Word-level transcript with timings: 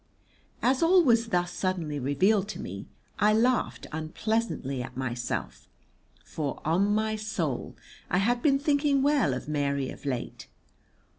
As 0.63 0.81
all 0.81 1.03
was 1.03 1.27
thus 1.27 1.51
suddenly 1.51 1.99
revealed 1.99 2.47
to 2.47 2.59
me 2.59 2.87
I 3.19 3.33
laughed 3.35 3.85
unpleasantly 3.91 4.81
at 4.81 4.97
myself, 4.97 5.69
for, 6.23 6.59
on 6.65 6.91
my 6.95 7.15
soul, 7.15 7.75
I 8.09 8.17
had 8.17 8.41
been 8.41 8.57
thinking 8.57 9.03
well 9.03 9.31
of 9.35 9.47
Mary 9.47 9.91
of 9.91 10.03
late. 10.07 10.47